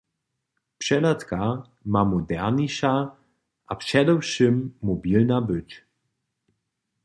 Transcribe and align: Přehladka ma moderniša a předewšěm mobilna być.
Přehladka 0.77 1.41
ma 1.85 2.03
moderniša 2.11 2.93
a 3.67 3.75
předewšěm 3.75 4.73
mobilna 4.81 5.41
być. 5.41 5.83